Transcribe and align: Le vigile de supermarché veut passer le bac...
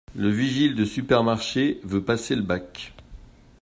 Le 0.15 0.29
vigile 0.29 0.73
de 0.73 0.83
supermarché 0.83 1.79
veut 1.83 2.03
passer 2.03 2.35
le 2.35 2.41
bac... 2.41 2.91